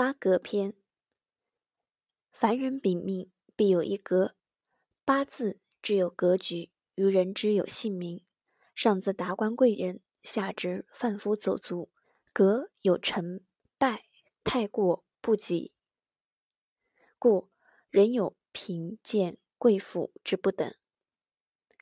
[0.00, 0.72] 八格篇。
[2.32, 4.34] 凡人禀命，必有一格。
[5.04, 8.24] 八字只有格局，于人之有姓名。
[8.74, 11.90] 上自达官贵人，下至贩夫走卒，
[12.32, 13.42] 格有成
[13.76, 14.06] 败，
[14.42, 15.74] 太过不及。
[17.18, 17.50] 故
[17.90, 20.74] 人有贫贱贵妇之不等。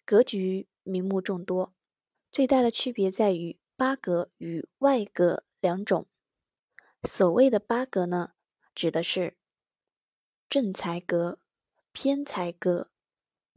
[0.04, 1.72] 格局名目众多，
[2.32, 6.08] 最大的区别在于八格与外格两种。
[7.04, 8.32] 所谓的八格呢，
[8.74, 9.36] 指的是
[10.48, 11.38] 正财格、
[11.92, 12.90] 偏财格、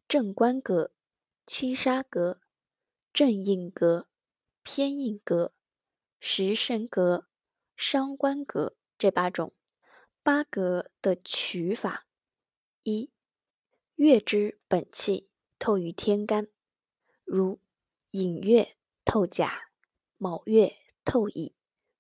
[0.08, 0.92] 正官格、
[1.48, 2.40] 七杀格、
[3.12, 4.08] 正印格、
[4.62, 5.54] 偏印格、
[6.20, 7.28] 食神格、
[7.76, 9.54] 伤官格这八种。
[10.22, 12.06] 八格的取法：
[12.84, 13.12] 一、
[13.96, 16.48] 月之本气透于天干，
[17.24, 17.60] 如
[18.12, 19.72] 寅月透甲，
[20.18, 21.56] 卯月透乙，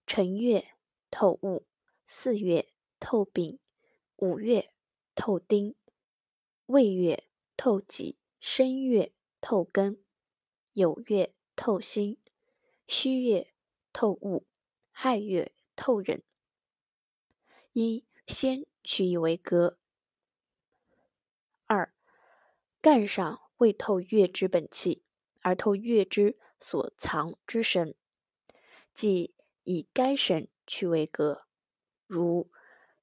[0.05, 0.76] 辰月。
[1.11, 1.65] 透戊，
[2.05, 3.59] 四月透丙，
[4.15, 4.71] 五月
[5.13, 5.75] 透丁，
[6.67, 9.99] 未月透己，申月透庚，
[10.73, 12.17] 酉月透辛，
[12.87, 13.54] 戌月
[13.91, 14.45] 透戊，
[14.91, 16.23] 亥月透壬。
[17.73, 19.77] 一先取以为格。
[21.67, 21.93] 二
[22.82, 25.04] 干上未透月之本气，
[25.41, 27.95] 而透月之所藏之神，
[28.93, 30.48] 即以该神。
[30.65, 31.43] 取为格，
[32.07, 32.49] 如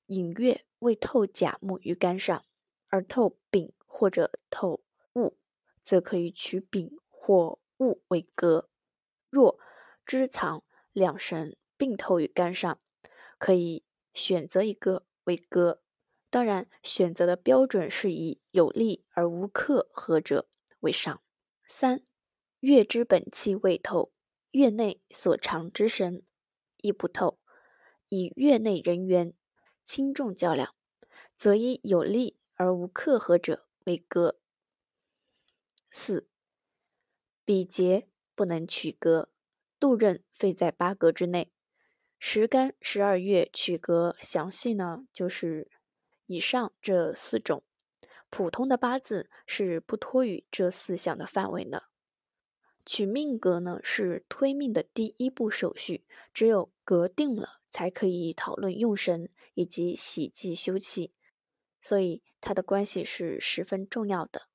[0.06, 2.45] 寅月未透甲木于干上，
[2.89, 5.37] 而透丙或者透戊，
[5.81, 8.69] 则可以取丙或戊为格。
[9.29, 9.59] 若
[10.06, 12.81] 支藏两神并透于干上，
[13.39, 15.83] 可以选择一个为格。
[16.31, 20.48] 当然，选择的标准是以有利而无克合者
[20.81, 21.23] 为上。
[21.67, 22.03] 三
[22.61, 24.12] 月之本气未透，
[24.51, 26.23] 月内所藏之神
[26.79, 27.39] 亦不透。
[28.09, 29.34] 以月内人员
[29.84, 30.75] 轻重较量，
[31.37, 34.39] 则以有利而无克合者为格。
[35.91, 36.29] 四
[37.45, 39.30] 比劫不能取格，
[39.80, 41.52] 度任废在八格之内。
[42.19, 45.70] 十干十二月取格详细呢，就是
[46.27, 47.63] 以上这四种。
[48.29, 51.85] 普通的八字是不脱于这四项的范围的。
[52.85, 56.05] 取命格呢，是推命的第一步手续，
[56.35, 57.58] 只有格定了。
[57.70, 61.12] 才可以讨论用神以及喜忌休气，
[61.80, 64.48] 所以它的关系是十分重要的。